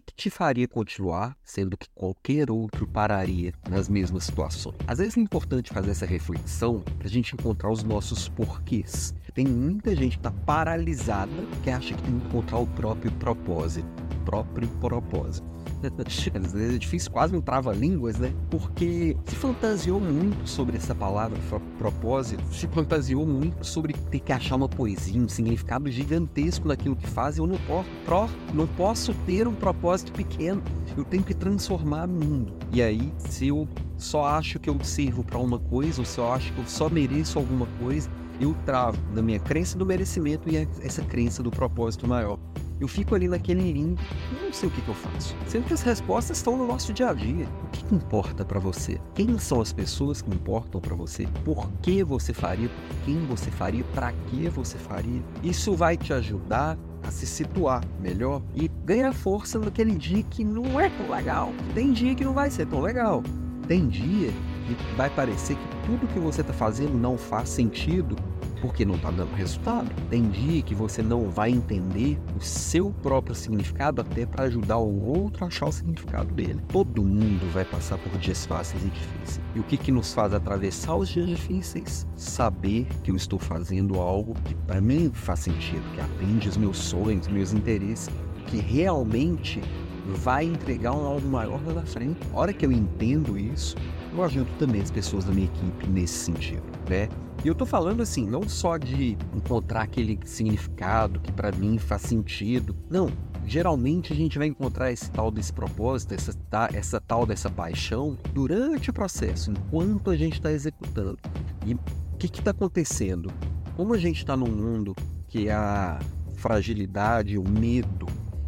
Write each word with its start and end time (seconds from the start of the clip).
que 0.00 0.14
te 0.14 0.30
faria 0.30 0.66
continuar, 0.66 1.36
sendo 1.44 1.76
que 1.76 1.88
qualquer 1.94 2.50
outro 2.50 2.86
pararia 2.86 3.52
nas 3.68 3.88
mesmas 3.88 4.24
situações? 4.24 4.76
Às 4.86 4.98
vezes 4.98 5.16
é 5.16 5.20
importante 5.20 5.72
fazer 5.72 5.90
essa 5.90 6.06
reflexão 6.06 6.80
para 6.80 7.06
a 7.06 7.10
gente 7.10 7.34
encontrar 7.34 7.70
os 7.70 7.82
nossos 7.82 8.28
porquês. 8.28 9.14
Tem 9.34 9.46
muita 9.46 9.96
gente 9.96 10.12
que 10.12 10.18
está 10.18 10.30
paralisada 10.30 11.32
que 11.62 11.70
acha 11.70 11.94
que 11.94 12.02
tem 12.02 12.18
que 12.18 12.26
encontrar 12.26 12.58
o 12.58 12.66
próprio 12.68 13.10
propósito. 13.12 14.03
Próprio 14.34 14.68
propósito. 14.80 15.46
Às 16.34 16.52
vezes 16.52 16.74
é 16.74 16.78
difícil, 16.78 17.12
quase 17.12 17.36
um 17.36 17.40
trava-línguas, 17.40 18.18
né? 18.18 18.32
Porque 18.50 19.16
se 19.26 19.36
fantasiou 19.36 20.00
muito 20.00 20.48
sobre 20.48 20.76
essa 20.76 20.92
palavra 20.92 21.38
propósito, 21.78 22.42
se 22.52 22.66
fantasiou 22.66 23.24
muito 23.24 23.64
sobre 23.64 23.92
ter 23.92 24.18
que 24.18 24.32
achar 24.32 24.56
uma 24.56 24.68
poesia, 24.68 25.20
um 25.20 25.28
significado 25.28 25.88
gigantesco 25.88 26.66
naquilo 26.66 26.96
que 26.96 27.06
faz. 27.06 27.38
Eu 27.38 27.46
não 27.46 27.58
posso, 27.58 28.34
não 28.52 28.66
posso 28.66 29.14
ter 29.24 29.46
um 29.46 29.54
propósito 29.54 30.10
pequeno, 30.10 30.60
eu 30.96 31.04
tenho 31.04 31.22
que 31.22 31.34
transformar 31.34 32.08
o 32.08 32.12
mundo. 32.12 32.52
E 32.72 32.82
aí, 32.82 33.12
se 33.18 33.46
eu 33.48 33.68
só 33.96 34.24
acho 34.26 34.58
que 34.58 34.68
eu 34.68 34.76
sirvo 34.82 35.22
para 35.22 35.38
uma 35.38 35.60
coisa, 35.60 36.00
ou 36.00 36.04
se 36.04 36.18
eu 36.18 36.32
acho 36.32 36.52
que 36.52 36.58
eu 36.58 36.66
só 36.66 36.90
mereço 36.90 37.38
alguma 37.38 37.66
coisa, 37.78 38.10
eu 38.40 38.52
travo 38.66 38.98
na 39.12 39.22
minha 39.22 39.38
crença 39.38 39.78
do 39.78 39.86
merecimento 39.86 40.48
e 40.48 40.56
essa 40.82 41.02
crença 41.02 41.40
do 41.40 41.52
propósito 41.52 42.08
maior. 42.08 42.36
Eu 42.80 42.88
fico 42.88 43.14
ali 43.14 43.28
naquele 43.28 43.72
limbo, 43.72 44.00
não 44.42 44.52
sei 44.52 44.68
o 44.68 44.72
que, 44.72 44.80
que, 44.80 44.88
eu 44.88 44.94
faço. 44.94 45.36
Sendo 45.46 45.64
que 45.64 45.74
as 45.74 45.82
respostas 45.82 46.38
estão 46.38 46.56
no 46.56 46.66
nosso 46.66 46.92
dia 46.92 47.10
a 47.10 47.14
dia. 47.14 47.46
O 47.64 47.70
que, 47.70 47.84
que 47.84 47.94
importa 47.94 48.44
para 48.44 48.58
você? 48.58 49.00
Quem 49.14 49.38
são 49.38 49.60
as 49.60 49.72
pessoas 49.72 50.20
que 50.20 50.30
importam 50.30 50.80
para 50.80 50.94
você? 50.94 51.26
Por 51.44 51.70
que 51.80 52.02
você 52.02 52.32
faria? 52.32 52.68
Por 52.68 52.96
quem 53.04 53.24
você 53.26 53.50
faria? 53.50 53.84
Para 53.94 54.12
que 54.12 54.48
você 54.48 54.76
faria? 54.76 55.22
Isso 55.42 55.74
vai 55.74 55.96
te 55.96 56.12
ajudar 56.12 56.76
a 57.02 57.10
se 57.10 57.26
situar 57.26 57.82
melhor 58.00 58.42
e 58.54 58.68
ganhar 58.84 59.12
força 59.12 59.58
naquele 59.58 59.94
dia 59.94 60.22
que 60.24 60.42
não 60.42 60.80
é 60.80 60.88
tão 60.90 61.10
legal. 61.10 61.52
Tem 61.74 61.92
dia 61.92 62.14
que 62.14 62.24
não 62.24 62.32
vai 62.32 62.50
ser 62.50 62.66
tão 62.66 62.80
legal. 62.80 63.22
Tem 63.68 63.86
dia 63.86 64.32
que 64.66 64.96
vai 64.96 65.10
parecer 65.10 65.56
que 65.56 65.86
tudo 65.86 66.12
que 66.12 66.18
você 66.18 66.40
está 66.40 66.52
fazendo 66.52 66.94
não 66.98 67.16
faz 67.16 67.50
sentido 67.50 68.16
porque 68.64 68.82
não 68.82 68.94
está 68.94 69.10
dando 69.10 69.34
resultado. 69.34 69.90
Tem 70.08 70.22
dia 70.30 70.62
que 70.62 70.74
você 70.74 71.02
não 71.02 71.28
vai 71.28 71.50
entender 71.50 72.18
o 72.34 72.42
seu 72.42 72.90
próprio 73.02 73.34
significado 73.34 74.00
até 74.00 74.24
para 74.24 74.44
ajudar 74.44 74.78
o 74.78 75.04
outro 75.04 75.44
a 75.44 75.48
achar 75.48 75.66
o 75.66 75.72
significado 75.72 76.32
dele. 76.32 76.62
Todo 76.68 77.04
mundo 77.04 77.52
vai 77.52 77.66
passar 77.66 77.98
por 77.98 78.18
dias 78.18 78.46
fáceis 78.46 78.82
e 78.82 78.88
difíceis. 78.88 79.40
E 79.54 79.60
o 79.60 79.62
que, 79.64 79.76
que 79.76 79.92
nos 79.92 80.14
faz 80.14 80.32
atravessar 80.32 80.96
os 80.96 81.10
dias 81.10 81.26
difíceis? 81.26 82.06
Saber 82.16 82.86
que 83.02 83.10
eu 83.10 83.16
estou 83.16 83.38
fazendo 83.38 84.00
algo 84.00 84.32
que 84.42 84.54
para 84.54 84.80
mim 84.80 85.10
faz 85.12 85.40
sentido, 85.40 85.84
que 85.94 86.00
atende 86.00 86.48
os 86.48 86.56
meus 86.56 86.78
sonhos, 86.78 87.28
meus 87.28 87.52
interesses, 87.52 88.08
que 88.46 88.56
realmente 88.56 89.60
vai 90.04 90.44
entregar 90.44 90.92
um 90.92 91.04
algo 91.04 91.26
maior 91.28 91.60
lá 91.66 91.74
na 91.74 91.86
frente. 91.86 92.18
A 92.32 92.38
hora 92.38 92.52
que 92.52 92.64
eu 92.64 92.72
entendo 92.72 93.38
isso, 93.38 93.76
eu 94.12 94.22
ajudo 94.22 94.50
também 94.58 94.80
as 94.80 94.90
pessoas 94.90 95.24
da 95.24 95.32
minha 95.32 95.46
equipe 95.46 95.86
nesse 95.88 96.14
sentido, 96.14 96.62
né? 96.88 97.08
E 97.44 97.48
eu 97.48 97.54
tô 97.54 97.66
falando 97.66 98.02
assim, 98.02 98.26
não 98.26 98.48
só 98.48 98.78
de 98.78 99.18
encontrar 99.34 99.82
aquele 99.82 100.18
significado 100.24 101.20
que 101.20 101.30
para 101.30 101.52
mim 101.52 101.76
faz 101.78 102.02
sentido. 102.02 102.74
Não, 102.88 103.10
geralmente 103.46 104.12
a 104.12 104.16
gente 104.16 104.38
vai 104.38 104.46
encontrar 104.46 104.90
esse 104.90 105.10
tal 105.10 105.30
desse 105.30 105.52
propósito, 105.52 106.14
essa, 106.14 106.32
essa 106.72 107.00
tal 107.00 107.26
dessa 107.26 107.50
paixão 107.50 108.16
durante 108.32 108.88
o 108.88 108.92
processo, 108.92 109.50
enquanto 109.50 110.10
a 110.10 110.16
gente 110.16 110.34
está 110.34 110.50
executando. 110.50 111.18
E 111.66 111.74
o 111.74 111.78
que 112.18 112.26
está 112.26 112.50
acontecendo? 112.52 113.30
Como 113.76 113.92
a 113.92 113.98
gente 113.98 114.18
está 114.18 114.36
num 114.36 114.50
mundo 114.50 114.94
que 115.28 115.50
a 115.50 115.98
fragilidade, 116.36 117.36
o 117.36 117.44
medo, 117.46 118.06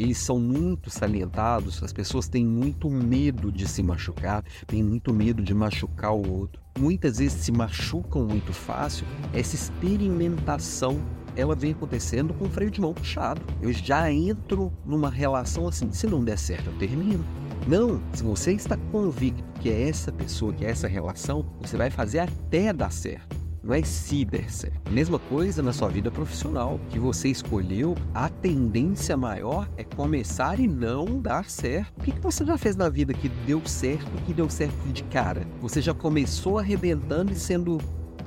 eles 0.00 0.18
são 0.18 0.38
muito 0.38 0.88
salientados, 0.88 1.82
as 1.82 1.92
pessoas 1.92 2.28
têm 2.28 2.46
muito 2.46 2.88
medo 2.88 3.52
de 3.52 3.68
se 3.68 3.82
machucar, 3.82 4.44
têm 4.66 4.82
muito 4.82 5.12
medo 5.12 5.42
de 5.42 5.52
machucar 5.52 6.12
o 6.12 6.30
outro 6.30 6.62
muitas 6.78 7.18
vezes 7.18 7.42
se 7.42 7.52
machucam 7.52 8.24
muito 8.24 8.52
fácil, 8.52 9.04
essa 9.34 9.54
experimentação 9.54 11.00
ela 11.36 11.54
vem 11.54 11.72
acontecendo 11.72 12.34
com 12.34 12.46
o 12.46 12.50
freio 12.50 12.70
de 12.70 12.80
mão 12.80 12.92
puxado. 12.92 13.40
Eu 13.62 13.72
já 13.72 14.10
entro 14.10 14.72
numa 14.84 15.08
relação 15.08 15.68
assim, 15.68 15.92
se 15.92 16.06
não 16.06 16.24
der 16.24 16.38
certo, 16.38 16.68
eu 16.70 16.78
termino. 16.78 17.24
Não, 17.66 18.00
se 18.12 18.24
você 18.24 18.52
está 18.52 18.76
convicto 18.90 19.44
que 19.60 19.68
é 19.68 19.88
essa 19.88 20.10
pessoa, 20.10 20.52
que 20.52 20.64
é 20.64 20.70
essa 20.70 20.88
relação, 20.88 21.44
você 21.60 21.76
vai 21.76 21.90
fazer 21.90 22.20
até 22.20 22.72
dar 22.72 22.90
certo 22.90 23.27
não 23.62 23.74
é 23.74 23.82
se 23.82 24.24
der 24.24 24.50
certo. 24.50 24.90
Mesma 24.90 25.18
coisa 25.18 25.62
na 25.62 25.72
sua 25.72 25.88
vida 25.88 26.10
profissional, 26.10 26.80
que 26.90 26.98
você 26.98 27.28
escolheu, 27.28 27.94
a 28.14 28.28
tendência 28.28 29.16
maior 29.16 29.68
é 29.76 29.84
começar 29.84 30.58
e 30.58 30.66
não 30.66 31.20
dar 31.20 31.48
certo. 31.50 31.98
O 31.98 32.04
que, 32.04 32.12
que 32.12 32.20
você 32.20 32.44
já 32.44 32.56
fez 32.56 32.76
na 32.76 32.88
vida 32.88 33.12
que 33.12 33.28
deu 33.28 33.60
certo 33.66 34.10
e 34.18 34.22
que 34.22 34.34
deu 34.34 34.48
certo 34.48 34.76
de 34.92 35.02
cara? 35.04 35.46
Você 35.60 35.80
já 35.80 35.94
começou 35.94 36.58
arrebentando 36.58 37.32
e 37.32 37.36
sendo 37.36 37.78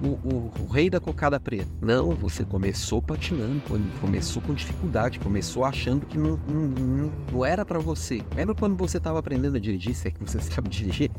o, 0.03 0.07
o, 0.07 0.51
o, 0.59 0.67
rei 0.67 0.89
da 0.89 0.99
cocada 0.99 1.39
preta. 1.39 1.67
Não, 1.79 2.11
você 2.11 2.43
começou 2.43 3.01
patinando, 3.01 3.61
começou 3.99 4.41
com 4.41 4.53
dificuldade, 4.53 5.19
começou 5.19 5.63
achando 5.63 6.05
que 6.05 6.17
não, 6.17 6.39
não, 6.47 6.67
não, 6.67 7.11
não 7.31 7.45
era 7.45 7.63
para 7.63 7.79
você. 7.79 8.21
Lembra 8.35 8.55
quando 8.55 8.75
você 8.75 8.97
estava 8.97 9.19
aprendendo 9.19 9.57
a 9.57 9.59
dirigir, 9.59 9.95
se 9.95 10.07
é 10.07 10.11
que 10.11 10.19
você 10.19 10.39
sabe 10.41 10.69
dirigir? 10.69 11.11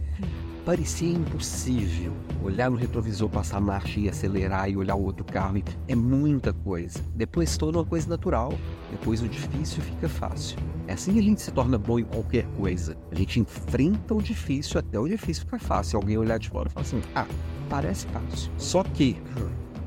Parecia 0.65 1.11
impossível 1.11 2.12
olhar 2.41 2.71
no 2.71 2.77
retrovisor, 2.77 3.28
passar 3.28 3.61
marcha 3.61 3.99
e 3.99 4.09
acelerar 4.09 4.71
e 4.71 4.77
olhar 4.77 4.95
o 4.95 5.03
outro 5.03 5.25
carro. 5.25 5.61
É 5.89 5.95
muita 5.95 6.53
coisa. 6.53 7.00
Depois 7.17 7.56
torna 7.56 7.78
uma 7.78 7.84
coisa 7.84 8.09
natural. 8.09 8.55
Depois 8.91 9.21
o 9.23 9.28
difícil 9.28 9.83
fica 9.83 10.09
fácil. 10.09 10.56
É 10.87 10.93
assim 10.93 11.15
que 11.15 11.19
a 11.19 11.23
gente 11.23 11.43
se 11.43 11.50
torna 11.50 11.77
bom 11.77 11.99
em 11.99 12.05
qualquer 12.05 12.47
coisa. 12.56 12.97
A 13.11 13.15
gente 13.17 13.41
enfrenta 13.41 14.15
o 14.15 14.23
difícil 14.23 14.78
até 14.78 14.99
o 15.00 15.09
difícil 15.09 15.45
ficar 15.45 15.59
fácil. 15.59 15.97
Alguém 15.97 16.17
olhar 16.17 16.39
de 16.39 16.49
fora 16.49 16.69
e 16.69 16.73
falar 16.73 16.87
assim: 16.87 17.03
ah, 17.15 17.27
parece 17.69 18.06
fácil. 18.06 18.53
Só 18.56 18.84
que 18.84 19.17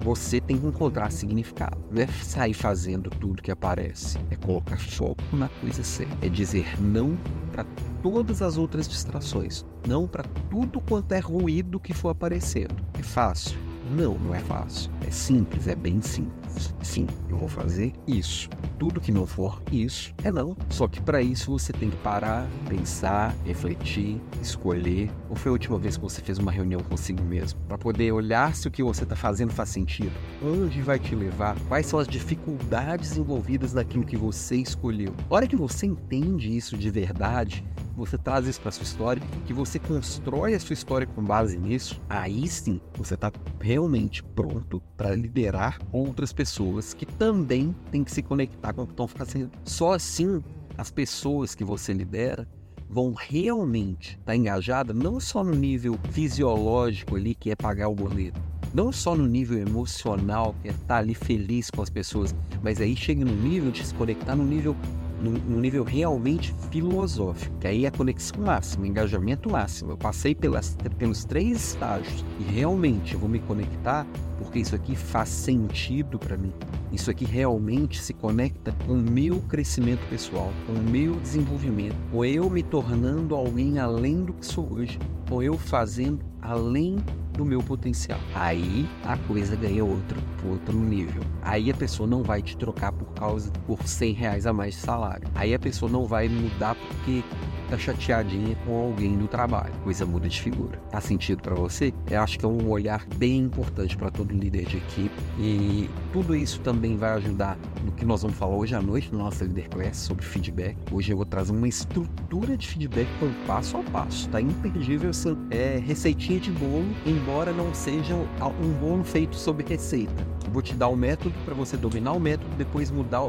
você 0.06 0.40
tem 0.40 0.56
que 0.56 0.68
encontrar 0.68 1.12
significado. 1.12 1.80
Não 1.90 2.04
é 2.04 2.06
sair 2.06 2.54
fazendo 2.54 3.10
tudo 3.10 3.42
que 3.42 3.50
aparece. 3.50 4.20
É 4.30 4.36
colocar 4.36 4.78
foco 4.78 5.24
na 5.34 5.50
coisa 5.50 5.84
certa. 5.84 6.24
É 6.24 6.30
dizer 6.30 6.80
não 6.80 7.18
para 7.52 7.66
todas 8.04 8.44
as 8.44 8.56
outras 8.56 8.88
distrações. 8.88 9.66
Não 9.88 10.08
para 10.08 10.24
tudo 10.52 10.80
quanto 10.80 11.12
é 11.12 11.20
ruído 11.20 11.80
que 11.80 11.92
for 11.92 12.10
aparecendo. 12.10 12.76
É 12.94 13.02
fácil? 13.02 13.65
Não, 13.92 14.18
não 14.18 14.34
é 14.34 14.40
fácil. 14.40 14.90
É 15.06 15.12
simples, 15.12 15.68
é 15.68 15.76
bem 15.76 16.02
simples. 16.02 16.74
Sim, 16.82 17.08
eu 17.30 17.38
vou 17.38 17.48
fazer 17.48 17.94
isso. 18.08 18.50
Tudo 18.80 19.00
que 19.00 19.12
não 19.12 19.26
for 19.26 19.62
isso 19.72 20.14
é 20.24 20.32
não. 20.32 20.56
Só 20.70 20.88
que 20.88 21.02
para 21.02 21.22
isso 21.22 21.52
você 21.52 21.72
tem 21.72 21.90
que 21.90 21.98
parar, 21.98 22.48
pensar, 22.68 23.36
refletir, 23.46 24.20
escolher. 24.42 25.12
Ou 25.30 25.36
foi 25.36 25.50
a 25.50 25.54
última 25.54 25.78
vez 25.78 25.98
que 25.98 26.04
você 26.04 26.22
fez 26.22 26.38
uma 26.38 26.52
reunião 26.52 26.82
consigo 26.82 27.24
mesmo? 27.24 27.60
Para 27.68 27.78
poder 27.78 28.12
olhar 28.12 28.56
se 28.56 28.68
o 28.68 28.72
que 28.72 28.84
você 28.84 29.04
está 29.04 29.16
fazendo 29.16 29.52
faz 29.52 29.70
sentido. 29.70 30.14
Onde 30.44 30.82
vai 30.82 30.98
te 30.98 31.16
levar? 31.16 31.58
Quais 31.68 31.86
são 31.86 32.00
as 32.00 32.08
dificuldades 32.08 33.16
envolvidas 33.18 33.74
naquilo 33.74 34.06
que 34.06 34.18
você 34.18 34.56
escolheu? 34.56 35.14
A 35.30 35.36
hora 35.36 35.48
que 35.48 35.56
você 35.56 35.86
entende 35.86 36.56
isso 36.56 36.78
de 36.78 36.90
verdade, 36.90 37.64
você 37.96 38.18
traz 38.18 38.46
isso 38.46 38.60
para 38.62 38.72
sua 38.72 38.84
história, 38.84 39.24
que 39.46 39.54
você 39.54 39.80
constrói 39.80 40.54
a 40.54 40.60
sua 40.60 40.74
história 40.74 41.08
com 41.08 41.24
base 41.24 41.58
nisso, 41.58 42.02
aí 42.10 42.48
sim 42.48 42.82
você 42.98 43.14
está 43.14 43.32
realmente 43.60 44.24
pronto 44.24 44.82
para 44.98 45.16
liderar 45.16 45.80
outras 45.92 46.34
pessoas 46.34 46.94
que 46.94 47.06
também 47.06 47.76
têm 47.92 48.04
que 48.04 48.12
se 48.12 48.22
conectar 48.22 48.74
com 48.74 48.84
o 48.84 48.86
que 48.86 48.94
estão 48.94 49.08
fazendo. 49.08 49.52
Só 49.64 49.94
assim 49.94 50.44
as 50.78 50.92
pessoas 50.92 51.56
que 51.56 51.64
você 51.64 51.94
lidera 51.94 52.48
vão 52.90 53.14
realmente 53.14 54.12
estar 54.12 54.26
tá 54.26 54.36
engajadas 54.36 54.96
não 54.96 55.20
só 55.20 55.44
no 55.44 55.54
nível 55.54 55.98
fisiológico 56.12 57.16
ali, 57.16 57.34
que 57.34 57.50
é 57.50 57.56
pagar 57.56 57.88
o 57.88 57.96
boleto, 57.96 58.40
não 58.74 58.92
só 58.92 59.16
no 59.16 59.26
nível 59.26 59.58
emocional, 59.58 60.56
que 60.62 60.68
é 60.68 60.72
estar 60.72 60.86
tá 60.86 60.98
ali 60.98 61.16
feliz 61.16 61.70
com 61.72 61.82
as 61.82 61.90
pessoas, 61.90 62.36
mas 62.62 62.80
aí 62.82 62.96
chega 62.96 63.24
no 63.24 63.36
nível 63.36 63.72
de 63.72 63.86
se 63.86 63.94
conectar 63.94 64.36
no 64.36 64.46
nível 64.46 64.76
num, 65.22 65.60
nível 65.60 65.84
realmente 65.84 66.54
filosófico, 66.72 67.58
que 67.60 67.68
aí 67.68 67.86
é 67.86 67.88
a 67.88 67.92
conexão 67.92 68.42
máxima, 68.42 68.88
engajamento 68.88 69.50
máximo. 69.50 69.92
Eu 69.92 69.98
passei 69.98 70.36
pelas, 70.36 70.78
pelos 70.98 71.26
três 71.26 71.70
estágios 71.70 72.26
e 72.40 72.44
realmente 72.44 73.16
vou 73.16 73.30
me 73.30 73.40
conectar 73.40 74.06
porque 74.38 74.60
isso 74.60 74.76
aqui 74.76 74.96
faz 74.96 75.30
sentido 75.30 76.20
para 76.20 76.38
mim. 76.38 76.54
Isso 76.92 77.10
aqui 77.10 77.26
realmente 77.26 78.02
se 78.02 78.14
conecta 78.14 78.74
com 78.86 78.94
o 78.94 78.98
meu 78.98 79.40
crescimento 79.42 80.08
pessoal, 80.10 80.52
com 80.66 80.74
o 80.74 80.84
meu 80.84 81.16
desenvolvimento, 81.16 81.96
com 82.12 82.24
eu 82.24 82.50
me 82.50 82.64
tornando 82.64 83.36
alguém 83.36 83.80
além 83.80 84.24
do 84.24 84.34
que 84.34 84.46
sou 84.46 84.72
hoje, 84.72 85.00
com 85.30 85.42
eu 85.42 85.58
fazendo 85.58 86.20
além 86.42 86.98
do 87.36 87.46
meu 87.46 87.62
potencial. 87.62 88.20
Aí 88.34 88.88
a 89.04 89.18
coisa 89.18 89.56
ganha 89.56 89.84
outro, 89.84 90.22
outro 90.48 90.78
nível. 90.78 91.22
Aí 91.42 91.70
a 91.70 91.74
pessoa 91.74 92.08
não 92.08 92.24
vai 92.24 92.42
te 92.42 92.58
trocar 92.58 92.92
por 92.92 93.08
causa 93.14 93.52
por 93.66 93.86
100 93.88 94.14
reais 94.14 94.48
a 94.48 94.54
mais 94.54 94.76
de 94.76 94.82
salário. 94.82 95.28
Aí 95.36 95.54
a 95.54 95.60
pessoa 95.60 95.92
não 95.92 96.06
vai 96.06 96.28
mudar 96.28 96.76
porque 96.76 97.24
tá 97.70 97.78
chateadinha 97.78 98.56
com 98.66 98.76
alguém 98.78 99.18
do 99.18 99.28
trabalho. 99.28 99.74
Coisa 99.84 100.06
muda 100.06 100.28
de 100.28 100.42
figura. 100.42 100.78
Tá 100.90 101.02
sentido 101.02 101.42
para 101.42 101.56
você? 101.56 101.94
Eu 102.10 102.22
acho 102.22 102.40
que 102.40 102.46
é 102.46 102.48
um 102.48 102.70
olhar 102.70 103.06
bem 103.18 103.40
importante 103.40 103.98
para 103.98 104.10
todo 104.10 104.34
líder 104.34 104.66
de 104.66 104.78
equipe 104.78 105.16
e 105.40 105.90
tudo 106.12 106.36
isso 106.36 106.60
também 106.62 106.98
vai 106.98 107.12
ajudar 107.12 107.58
no 107.84 107.92
que 107.92 108.06
nós 108.06 108.22
vamos 108.22 108.38
falar 108.38 108.56
hoje 108.56 108.76
à 108.76 108.82
noite 108.82 109.12
no 109.12 109.20
nosso 109.20 109.44
Leader 109.44 109.70
Class 109.70 109.98
sobre 109.98 110.26
feedback. 110.26 110.78
Hoje 110.92 111.12
eu 111.12 111.18
vou 111.18 111.26
trazer 111.26 111.52
uma 111.52 111.68
estrutura 111.68 112.58
de 112.58 112.68
feedback 112.68 113.08
com 113.20 113.32
passo 113.46 113.78
a 113.78 113.84
passo. 113.84 114.30
Tá 114.30 114.42
imperdível 114.42 115.10
essa 115.10 115.38
é, 115.50 115.78
receitinha 115.78 116.40
de 116.40 116.52
bolo, 116.52 116.88
embora 117.06 117.52
não 117.52 117.74
seja 117.74 118.16
um 118.16 118.72
bolo 118.80 119.04
feito 119.04 119.36
sobre 119.36 119.66
receita. 119.68 120.26
Vou 120.52 120.62
te 120.62 120.74
dar 120.74 120.88
o 120.88 120.96
método 120.96 121.36
para 121.44 121.54
você 121.54 121.76
dominar 121.76 122.14
o 122.14 122.20
método, 122.20 122.50
depois 122.56 122.92
mudar 122.92 123.28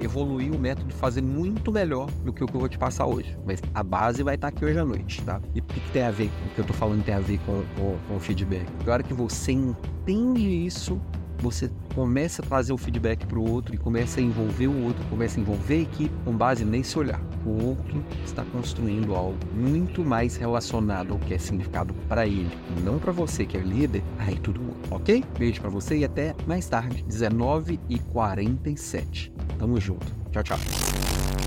evoluir 0.00 0.52
o 0.52 0.58
método, 0.58 0.92
fazer 0.94 1.22
muito 1.22 1.72
melhor 1.72 2.10
do 2.24 2.32
que 2.32 2.42
o 2.42 2.46
que 2.46 2.54
eu 2.54 2.60
vou 2.60 2.68
te 2.68 2.78
passar 2.78 3.06
hoje. 3.06 3.36
Mas 3.46 3.62
a 3.74 3.82
base 3.82 4.22
vai 4.22 4.34
estar 4.34 4.48
aqui 4.48 4.64
hoje 4.64 4.78
à 4.78 4.84
noite, 4.84 5.22
tá? 5.22 5.40
E 5.54 5.60
o 5.60 5.62
que, 5.62 5.80
que 5.80 5.90
tem 5.90 6.02
a 6.02 6.10
ver, 6.10 6.30
o 6.46 6.54
que 6.54 6.60
eu 6.60 6.64
tô 6.64 6.72
falando 6.72 7.04
tem 7.04 7.14
a 7.14 7.20
ver 7.20 7.38
com, 7.46 7.62
com, 7.76 7.96
com 8.08 8.16
o 8.16 8.20
feedback? 8.20 8.66
Na 8.84 8.92
hora 8.92 9.02
que 9.02 9.14
você 9.14 9.52
entende 9.52 10.66
isso, 10.66 11.00
você 11.38 11.70
começa 11.94 12.42
a 12.42 12.46
trazer 12.46 12.72
o 12.72 12.78
feedback 12.78 13.26
para 13.26 13.38
o 13.38 13.50
outro 13.50 13.74
e 13.74 13.78
começa 13.78 14.20
a 14.20 14.22
envolver 14.22 14.66
o 14.66 14.84
outro, 14.84 15.02
começa 15.08 15.38
a 15.38 15.42
envolver 15.42 15.74
a 15.74 15.80
equipe 15.80 16.14
com 16.24 16.32
base 16.32 16.64
nesse 16.64 16.98
olhar. 16.98 17.20
O 17.44 17.64
outro 17.64 18.02
está 18.24 18.42
construindo 18.44 19.14
algo 19.14 19.36
muito 19.54 20.02
mais 20.04 20.36
relacionado 20.36 21.12
ao 21.12 21.18
que 21.18 21.34
é 21.34 21.38
significado 21.38 21.94
para 22.08 22.26
ele, 22.26 22.50
não 22.82 22.98
para 22.98 23.12
você 23.12 23.46
que 23.46 23.56
é 23.56 23.60
líder. 23.60 24.02
Aí 24.18 24.36
tudo 24.36 24.60
muda, 24.60 24.76
ok? 24.90 25.24
Beijo 25.38 25.60
para 25.60 25.70
você 25.70 25.98
e 25.98 26.04
até 26.04 26.34
mais 26.46 26.68
tarde, 26.68 27.04
19h47. 27.08 29.35
Tamo 29.58 29.78
junto. 29.78 30.06
Tchau, 30.30 30.42
tchau. 30.42 31.45